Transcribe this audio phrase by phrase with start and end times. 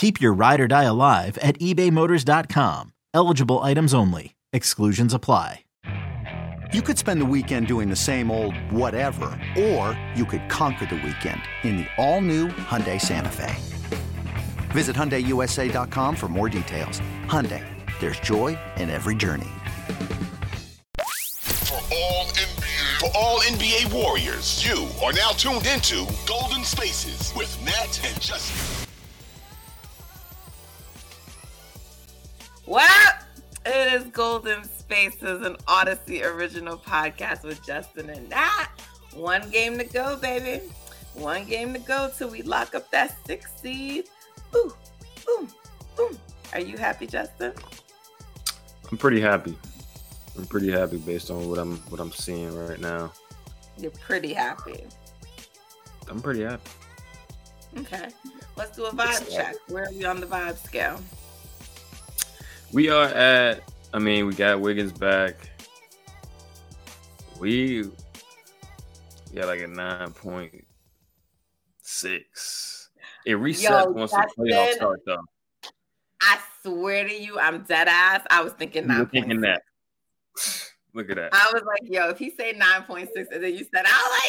[0.00, 2.94] Keep your ride or die alive at ebaymotors.com.
[3.12, 4.34] Eligible items only.
[4.50, 5.66] Exclusions apply.
[6.72, 10.94] You could spend the weekend doing the same old whatever, or you could conquer the
[11.04, 13.54] weekend in the all-new Hyundai Santa Fe.
[14.70, 17.02] Visit HyundaiUSA.com for more details.
[17.26, 17.62] Hyundai,
[18.00, 19.50] there's joy in every journey.
[20.96, 27.54] For all NBA, for all NBA Warriors, you are now tuned into Golden Spaces with
[27.66, 28.89] Nat and Justin.
[32.70, 33.12] Well,
[33.66, 38.68] it is Golden Spaces, an Audacy original podcast with Justin and Nat.
[39.12, 40.64] One game to go, baby.
[41.14, 44.04] One game to go till we lock up that six seed.
[44.54, 44.72] Ooh,
[45.28, 45.48] ooh,
[45.98, 46.16] ooh.
[46.52, 47.54] Are you happy, Justin?
[48.88, 49.58] I'm pretty happy.
[50.38, 53.10] I'm pretty happy based on what I'm what I'm seeing right now.
[53.78, 54.84] You're pretty happy.
[56.08, 56.70] I'm pretty happy.
[57.78, 58.10] Okay.
[58.54, 59.56] Let's do a vibe check.
[59.66, 61.00] Where are we on the vibe scale?
[62.72, 63.62] We are at.
[63.92, 65.36] I mean, we got Wiggins back.
[67.38, 67.90] We
[69.34, 70.64] got like a nine point
[71.82, 72.90] six.
[73.26, 75.24] It resets Yo, once the playoffs start, though.
[76.22, 78.22] I swear to you, I'm dead ass.
[78.30, 79.06] I was thinking nine.
[79.06, 79.62] thinking that.
[80.94, 81.30] Look at that.
[81.32, 84.20] I was like, yo, if he say 9.6 and then you said, I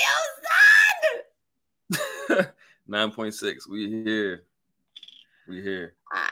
[1.90, 2.48] was like, yo, son.
[2.88, 3.68] Nine point six.
[3.68, 4.44] We here.
[5.48, 5.94] We here.
[6.12, 6.30] I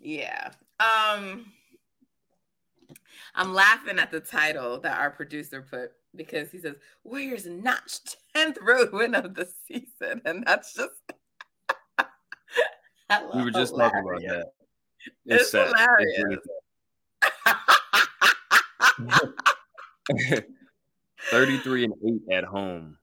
[0.00, 0.50] yeah.
[0.80, 1.52] Um
[3.34, 8.58] I'm laughing at the title that our producer put because he says Warriors notched 10th
[8.62, 10.20] road win of the season.
[10.24, 10.94] And that's just
[13.34, 14.46] We were just talking about that.
[15.26, 15.68] It's sad.
[15.68, 16.22] hilarious.
[16.22, 16.38] really
[20.08, 20.44] sad.
[21.30, 21.94] 33 and
[22.28, 22.96] 8 at home.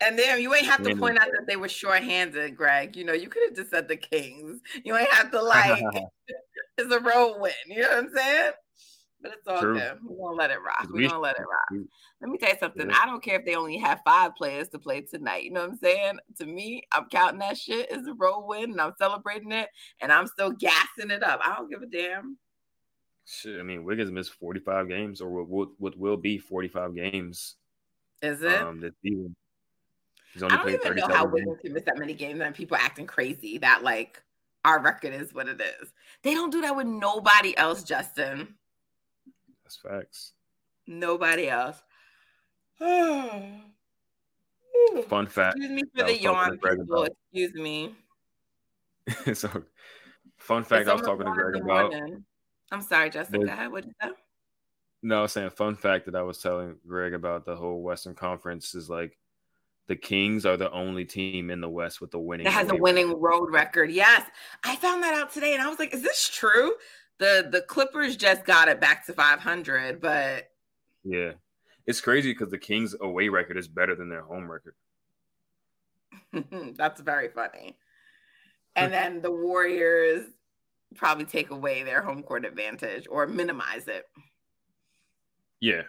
[0.00, 2.96] And then you ain't have to point out that they were short-handed, Greg.
[2.96, 4.60] You know, you could have just said the Kings.
[4.84, 5.82] You ain't have to like
[6.78, 7.52] it's a road win.
[7.66, 8.52] You know what I'm saying?
[9.20, 9.74] But it's all True.
[9.74, 9.98] good.
[10.04, 10.86] We're gonna let it rock.
[10.90, 11.82] We're we- gonna let it rock.
[12.20, 12.88] Let me tell you something.
[12.88, 12.98] Yeah.
[13.00, 15.44] I don't care if they only have five players to play tonight.
[15.44, 16.18] You know what I'm saying?
[16.38, 19.68] To me, I'm counting that shit as a road win and I'm celebrating it
[20.00, 21.40] and I'm still gassing it up.
[21.44, 22.36] I don't give a damn.
[23.24, 27.56] Shit, I mean, Wiggins missed 45 games, or what, what, what will be 45 games
[28.22, 28.62] Is it?
[28.62, 29.36] um, this season.
[30.38, 31.26] He's I don't played even know how.
[31.26, 34.22] Wiggins can miss that many games and people acting crazy that like
[34.64, 35.88] our record is what it is.
[36.22, 38.54] They don't do that with nobody else, Justin.
[39.64, 40.32] That's facts.
[40.86, 41.82] Nobody else.
[45.08, 45.56] Fun fact.
[45.56, 47.08] Excuse me for the yawn, people.
[47.32, 47.96] Excuse me.
[49.34, 49.64] so,
[50.36, 51.92] fun fact it's I was talking to Greg about.
[52.70, 53.40] I'm sorry, Justin.
[53.40, 53.72] Go ahead.
[53.72, 54.14] What did you say?
[55.02, 58.14] No, I was saying fun fact that I was telling Greg about the whole Western
[58.14, 59.18] Conference is like
[59.88, 62.44] the Kings are the only team in the West with the winning.
[62.44, 63.20] That has a winning record.
[63.20, 63.90] road record.
[63.90, 64.22] Yes,
[64.62, 66.74] I found that out today, and I was like, "Is this true?"
[67.18, 70.50] the The Clippers just got it back to 500, but
[71.04, 71.32] Yeah,
[71.86, 74.74] it's crazy because the Kings' away record is better than their home record.
[76.76, 77.76] that's very funny.
[78.76, 80.28] And then the Warriors
[80.94, 84.04] probably take away their home court advantage or minimize it.
[85.58, 85.82] Yeah,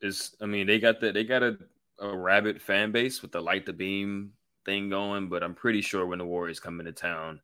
[0.00, 0.36] it's.
[0.40, 1.58] I mean, they got the they got a
[2.00, 4.32] a rabid fan base with the light the beam
[4.64, 7.40] thing going, but I'm pretty sure when the Warriors come into town,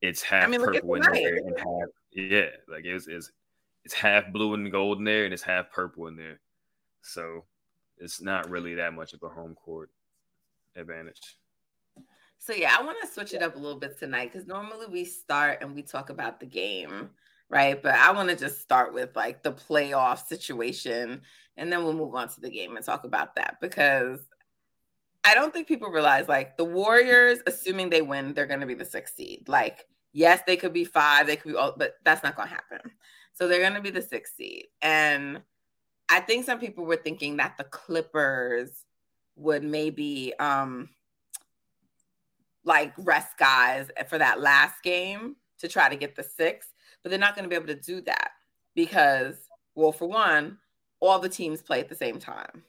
[0.00, 3.30] it's half mean, purple in there and half yeah, like it's it's
[3.84, 6.40] it's half blue and gold in there and it's half purple in there,
[7.02, 7.44] so
[7.98, 9.90] it's not really that much of a home court
[10.76, 11.36] advantage.
[12.38, 15.04] So yeah, I want to switch it up a little bit tonight because normally we
[15.04, 17.10] start and we talk about the game,
[17.50, 17.82] right?
[17.82, 21.22] But I want to just start with like the playoff situation,
[21.56, 24.20] and then we'll move on to the game and talk about that because
[25.24, 28.74] I don't think people realize like the Warriors, assuming they win, they're going to be
[28.74, 29.48] the sixth seed.
[29.48, 32.54] Like, yes, they could be five, they could be, all, but that's not going to
[32.54, 32.90] happen.
[33.34, 35.40] So they're going to be the sixth seed, and
[36.08, 38.84] I think some people were thinking that the Clippers
[39.36, 40.88] would maybe um
[42.64, 46.68] like rest guys for that last game to try to get the six,
[47.02, 48.32] but they're not going to be able to do that
[48.74, 49.36] because,
[49.74, 50.58] well, for one,
[51.00, 52.62] all the teams play at the same time.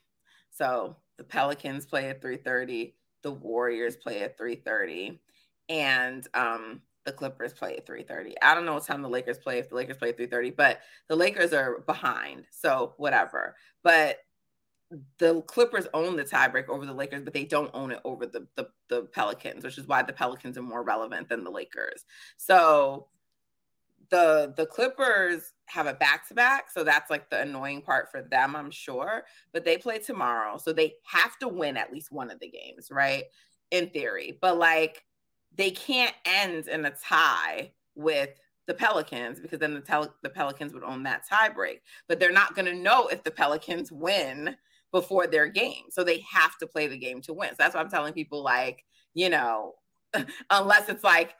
[0.51, 5.19] So the Pelicans play at 3:30, the Warriors play at 3:30,
[5.67, 8.33] and um, the Clippers play at 3:30.
[8.41, 10.79] I don't know what time the Lakers play if the Lakers play at 3:30, but
[11.07, 13.55] the Lakers are behind, so whatever.
[13.83, 14.19] But
[15.19, 18.47] the Clippers own the tiebreak over the Lakers, but they don't own it over the,
[18.55, 22.05] the, the Pelicans, which is why the Pelicans are more relevant than the Lakers.
[22.37, 23.07] So
[24.09, 28.21] the the Clippers have a back to back, so that's like the annoying part for
[28.21, 29.23] them, I'm sure.
[29.53, 32.89] But they play tomorrow, so they have to win at least one of the games,
[32.91, 33.25] right?
[33.71, 35.03] In theory, but like
[35.55, 38.29] they can't end in a tie with
[38.67, 41.81] the Pelicans because then the, tel- the Pelicans would own that tie break.
[42.07, 44.55] But they're not going to know if the Pelicans win
[44.91, 45.85] before their game.
[45.89, 47.49] So they have to play the game to win.
[47.49, 49.73] So that's why I'm telling people, like, you know,
[50.49, 51.33] unless it's like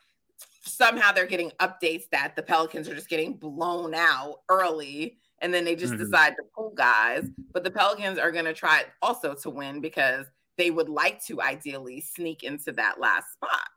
[0.62, 5.63] somehow they're getting updates that the Pelicans are just getting blown out early and then
[5.63, 6.03] they just mm-hmm.
[6.03, 7.30] decide to pull guys.
[7.53, 10.25] But the Pelicans are going to try also to win because
[10.57, 13.69] they would like to ideally sneak into that last spot.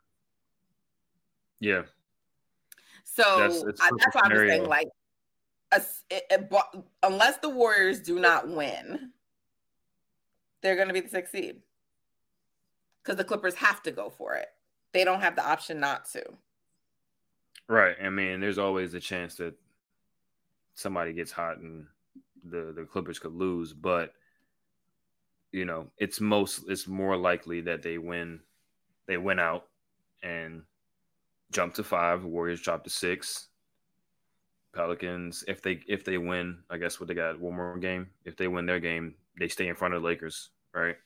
[1.61, 1.83] Yeah.
[3.05, 4.89] So that's, I, that's why I'm saying, like,
[5.71, 6.53] a, it, it,
[7.03, 9.13] unless the Warriors do not win,
[10.61, 11.63] they're going to be the sixth seed
[13.03, 14.49] because the Clippers have to go for it.
[14.93, 16.23] They don't have the option not to.
[17.73, 17.97] Right.
[18.05, 19.55] I mean, there's always a chance that
[20.75, 21.87] somebody gets hot and
[22.45, 24.13] the the Clippers could lose, but
[25.53, 28.41] you know, it's most it's more likely that they win
[29.07, 29.69] they win out
[30.23, 30.65] and
[31.51, 33.49] jump to 5, Warriors drop to 6.
[34.75, 38.11] Pelicans if they if they win, I guess what they got one more game.
[38.27, 40.97] If they win their game, they stay in front of the Lakers, right?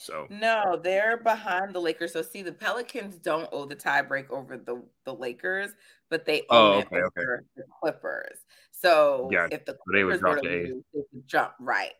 [0.00, 2.14] So no, they're behind the Lakers.
[2.14, 5.72] So see, the Pelicans don't owe the tiebreak over the the Lakers,
[6.08, 7.44] but they own oh, okay, it okay.
[7.54, 8.38] the Clippers.
[8.72, 11.92] So yeah, if the Clippers were to lose, they could jump right,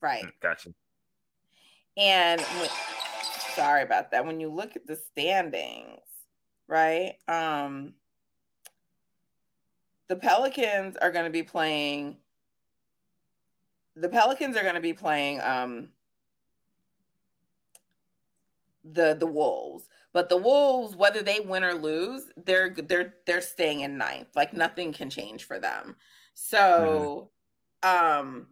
[0.00, 0.22] right.
[0.22, 0.70] Mm, gotcha.
[1.96, 2.70] And when,
[3.56, 4.24] sorry about that.
[4.24, 5.98] When you look at the standings,
[6.68, 7.14] right?
[7.26, 7.94] Um,
[10.06, 12.18] the Pelicans are going to be playing
[13.96, 15.88] the Pelicans are going to be playing um,
[18.92, 19.88] the the Wolves.
[20.12, 24.28] But the Wolves, whether they win or lose, they're they're they're staying in ninth.
[24.34, 25.96] Like nothing can change for them.
[26.34, 27.30] So,
[27.84, 28.18] mm-hmm.
[28.20, 28.46] um,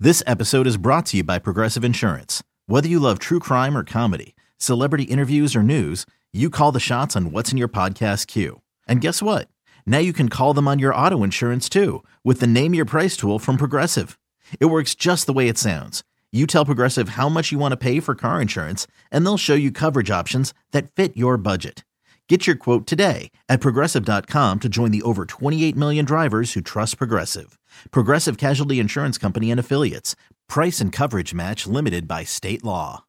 [0.00, 2.42] this episode is brought to you by Progressive Insurance.
[2.66, 7.14] Whether you love true crime or comedy, celebrity interviews or news, you call the shots
[7.16, 8.60] on what's in your podcast queue.
[8.86, 9.48] And guess what?
[9.86, 13.16] Now you can call them on your auto insurance too with the Name Your Price
[13.16, 14.18] tool from Progressive.
[14.60, 16.04] It works just the way it sounds.
[16.36, 19.54] You tell Progressive how much you want to pay for car insurance, and they'll show
[19.54, 21.82] you coverage options that fit your budget.
[22.28, 26.98] Get your quote today at progressive.com to join the over 28 million drivers who trust
[26.98, 27.58] Progressive.
[27.90, 30.14] Progressive Casualty Insurance Company and Affiliates.
[30.46, 33.04] Price and coverage match limited by state law.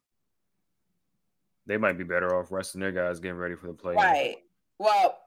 [1.66, 3.94] They might be better off resting their guys getting ready for the play.
[3.94, 4.36] Right.
[4.78, 5.18] Well,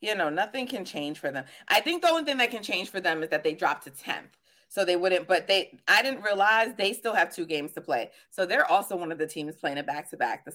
[0.00, 1.44] you know, nothing can change for them.
[1.68, 3.90] I think the only thing that can change for them is that they drop to
[3.92, 4.32] 10th.
[4.76, 8.10] So they wouldn't, but they, I didn't realize they still have two games to play.
[8.28, 10.46] So they're also one of the teams playing it back to back.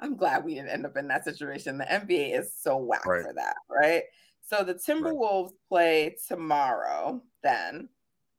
[0.00, 1.76] I'm glad we didn't end up in that situation.
[1.76, 3.22] The NBA is so whack right.
[3.22, 4.04] for that, right?
[4.40, 5.68] So the Timberwolves right.
[5.68, 7.90] play tomorrow, then,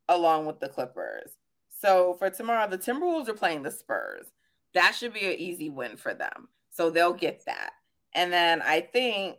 [0.07, 1.33] along with the Clippers.
[1.69, 4.25] So for tomorrow, the Timberwolves are playing the Spurs.
[4.73, 6.47] That should be an easy win for them.
[6.71, 7.73] So they'll get that.
[8.13, 9.35] And then I think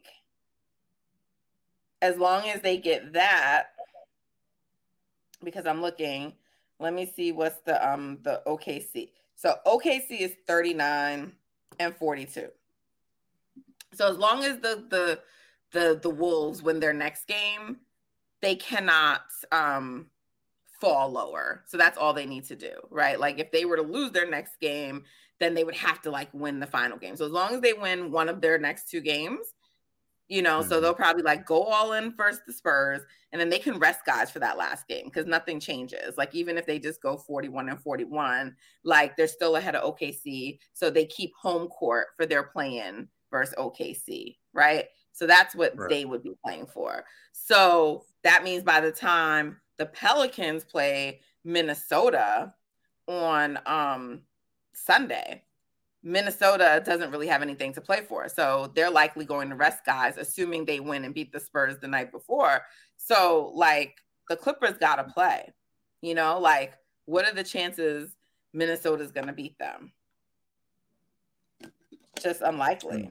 [2.00, 3.70] as long as they get that,
[5.42, 6.32] because I'm looking,
[6.78, 9.11] let me see what's the um the OKC.
[9.37, 11.32] So OKC is 39
[11.78, 12.49] and 42.
[13.94, 15.20] So as long as the the
[15.73, 17.78] the the Wolves win their next game,
[18.40, 20.06] they cannot um
[20.80, 21.62] fall lower.
[21.66, 23.20] So that's all they need to do, right?
[23.20, 25.04] Like if they were to lose their next game,
[25.38, 27.16] then they would have to like win the final game.
[27.16, 29.54] So as long as they win one of their next two games,
[30.30, 30.68] you know, mm-hmm.
[30.68, 33.00] so they'll probably like go all in first the Spurs
[33.32, 36.16] and then they can rest guys for that last game because nothing changes.
[36.16, 40.60] Like even if they just go 41 and 41, like they're still ahead of OKC.
[40.72, 44.84] So they keep home court for their playing versus OKC, right?
[45.10, 45.90] So that's what right.
[45.90, 47.04] they would be playing for.
[47.32, 52.54] So that means by the time the Pelicans play Minnesota
[53.08, 54.20] on um
[54.75, 55.42] Sunday,
[56.02, 58.28] Minnesota doesn't really have anything to play for.
[58.28, 61.88] So they're likely going to rest guys, assuming they win and beat the Spurs the
[61.88, 62.62] night before.
[62.97, 63.97] So, like,
[64.28, 65.52] the Clippers got to play.
[66.00, 66.75] You know, like
[67.11, 68.16] what are the chances
[68.52, 69.92] Minnesota's going to beat them?
[72.23, 73.11] Just unlikely.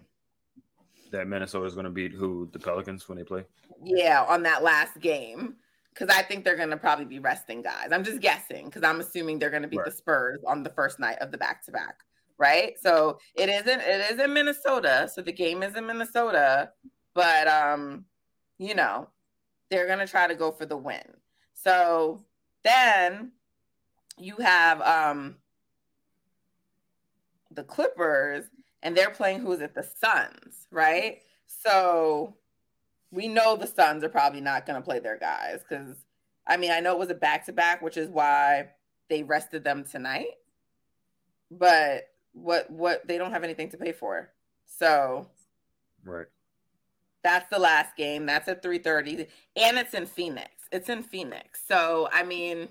[1.12, 2.50] That Minnesota's going to beat who?
[2.51, 3.43] The Pelicans when they play?
[3.84, 5.55] Yeah, on that last game.
[5.93, 7.89] Because I think they're going to probably be resting guys.
[7.91, 9.86] I'm just guessing because I'm assuming they're going to beat right.
[9.86, 12.03] the Spurs on the first night of the back to back.
[12.39, 12.79] Right.
[12.81, 15.10] So it isn't, it is in Minnesota.
[15.13, 16.72] So the game is in Minnesota.
[17.13, 18.05] But, um,
[18.58, 19.10] you know,
[19.69, 21.03] they're to try to go for the win.
[21.53, 22.24] So
[22.63, 23.34] then
[24.17, 25.36] you have um
[27.51, 28.46] the Clippers
[28.84, 29.74] and they're playing who's it?
[29.74, 31.22] The Suns, right?
[31.48, 32.36] So
[33.12, 35.96] we know the Suns are probably not to play their guys because
[36.48, 38.69] I mean, I know it was a back to back, which is why
[39.10, 40.27] they rested them tonight.
[41.51, 42.03] But
[42.39, 44.29] what what they don't have anything to pay for.
[44.65, 45.27] So
[46.03, 46.27] Right.
[47.24, 48.25] That's the last game.
[48.25, 50.50] That's at 3:30 and it's in Phoenix.
[50.72, 51.62] It's in Phoenix.
[51.67, 52.69] So, I mean,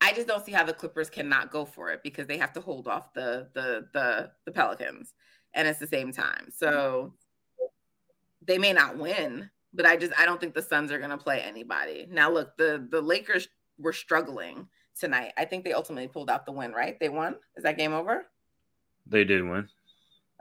[0.00, 2.60] I just don't see how the Clippers cannot go for it because they have to
[2.60, 5.14] hold off the the the the Pelicans
[5.54, 6.48] and it's the same time.
[6.50, 7.14] So
[8.42, 11.18] they may not win, but I just I don't think the Suns are going to
[11.18, 12.06] play anybody.
[12.10, 14.68] Now look, the the Lakers were struggling
[14.98, 15.32] tonight.
[15.36, 16.98] I think they ultimately pulled out the win, right?
[16.98, 17.36] They won.
[17.56, 18.26] Is that game over?
[19.10, 19.68] They did win.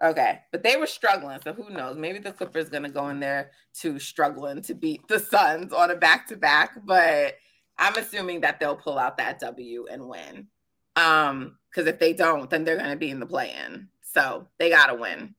[0.02, 1.98] Okay, but they were struggling, so who knows?
[1.98, 5.92] Maybe the Clippers going to go in there to struggling to beat the Suns on
[5.92, 7.36] a back to back, but
[7.78, 10.48] I'm assuming that they'll pull out that W and win.
[10.96, 14.48] Um, because if they don't, then they're going to be in the play in, so
[14.58, 15.36] they got to win.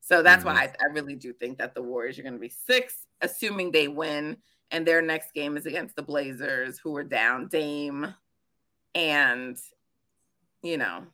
[0.00, 0.54] So that's mm-hmm.
[0.54, 3.72] why I, I really do think that the Warriors are going to be six, assuming
[3.72, 4.36] they win,
[4.70, 8.14] and their next game is against the Blazers, who are down Dame,
[8.94, 9.56] and
[10.62, 11.04] you know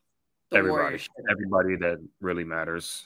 [0.52, 3.04] everybody, everybody that really matters.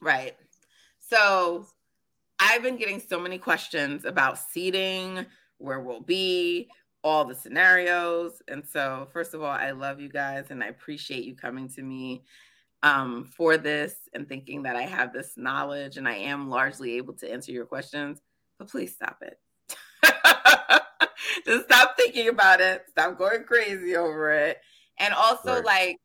[0.00, 0.36] Right.
[0.98, 1.66] So
[2.38, 5.26] I've been getting so many questions about seating,
[5.58, 6.68] where we'll be,
[7.02, 8.42] all the scenarios.
[8.48, 11.82] And so, first of all, I love you guys and I appreciate you coming to
[11.82, 12.24] me
[12.82, 17.14] um, for this and thinking that I have this knowledge and I am largely able
[17.14, 18.20] to answer your questions.
[18.58, 19.38] But please stop it.
[21.44, 22.84] Just stop thinking about it.
[22.90, 24.58] Stop going crazy over it.
[24.98, 25.64] And also, right.
[25.64, 26.00] like,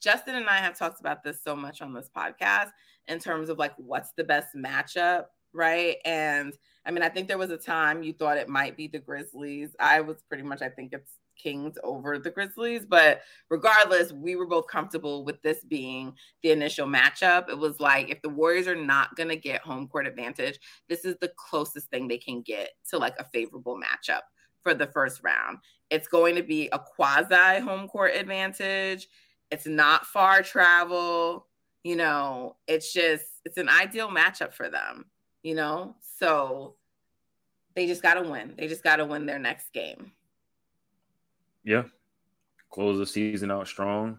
[0.00, 2.70] Justin and I have talked about this so much on this podcast
[3.08, 5.96] in terms of like what's the best matchup, right?
[6.04, 8.98] And I mean, I think there was a time you thought it might be the
[8.98, 9.76] Grizzlies.
[9.80, 13.20] I was pretty much, I think it's Kings over the Grizzlies, but
[13.50, 17.48] regardless, we were both comfortable with this being the initial matchup.
[17.48, 20.58] It was like if the Warriors are not going to get home court advantage,
[20.88, 24.22] this is the closest thing they can get to like a favorable matchup
[24.66, 25.58] for the first round.
[25.90, 29.06] It's going to be a quasi home court advantage.
[29.52, 31.46] It's not far travel.
[31.84, 35.04] You know, it's just, it's an ideal matchup for them,
[35.44, 35.94] you know?
[36.18, 36.74] So
[37.76, 38.54] they just got to win.
[38.58, 40.10] They just got to win their next game.
[41.62, 41.84] Yeah.
[42.70, 44.18] Close the season out strong.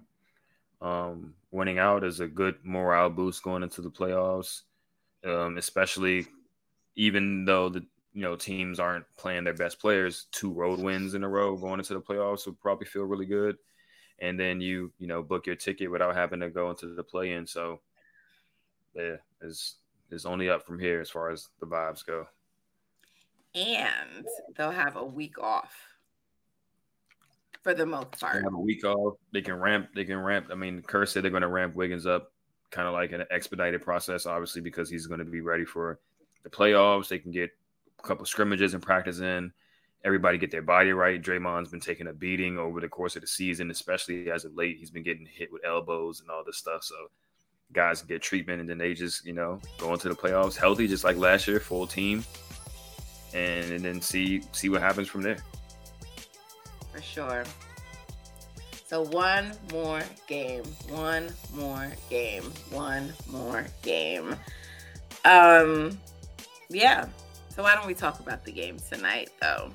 [0.81, 4.61] Um, winning out is a good morale boost going into the playoffs,
[5.25, 6.27] um, especially
[6.95, 7.85] even though the
[8.17, 11.79] you know teams aren't playing their best players, two road wins in a row going
[11.79, 13.57] into the playoffs would probably feel really good.
[14.17, 17.33] And then you you know book your ticket without having to go into the play
[17.33, 17.45] in.
[17.45, 17.79] So
[18.95, 19.75] yeah, is
[20.09, 22.25] is only up from here as far as the vibes go.
[23.53, 24.25] And
[24.57, 25.75] they'll have a week off
[27.61, 28.33] for the most part.
[28.33, 29.19] They have a week off.
[29.31, 29.89] They can ramp.
[29.93, 30.47] They can ramp.
[30.51, 32.31] I mean, Kerr said they're going to ramp Wiggins up,
[32.71, 35.99] kind of like an expedited process, obviously, because he's going to be ready for
[36.43, 37.09] the playoffs.
[37.09, 37.51] They can get
[38.03, 39.51] couple scrimmages and practice in.
[40.03, 41.21] Everybody get their body right.
[41.21, 44.77] Draymond's been taking a beating over the course of the season, especially as of late.
[44.77, 46.83] He's been getting hit with elbows and all this stuff.
[46.83, 46.95] So
[47.73, 51.03] guys get treatment and then they just, you know, go into the playoffs healthy, just
[51.03, 52.23] like last year, full team.
[53.33, 55.37] And, and then see see what happens from there.
[56.93, 57.43] For sure.
[58.87, 64.33] So one more game, one more game, one more game.
[65.25, 65.99] Um,
[66.69, 67.07] yeah,
[67.57, 69.71] so why don't we talk about the game tonight, though?